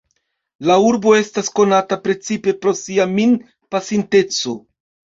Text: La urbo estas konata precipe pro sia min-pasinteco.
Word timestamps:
La 0.69 0.77
urbo 0.85 1.13
estas 1.17 1.51
konata 1.59 2.01
precipe 2.09 2.57
pro 2.65 2.77
sia 2.83 3.09
min-pasinteco. 3.15 4.61